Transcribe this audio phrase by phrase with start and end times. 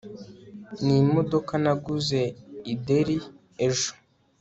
[0.83, 2.21] ni imodoka naguze
[2.71, 3.17] i derry
[3.65, 3.91] ejo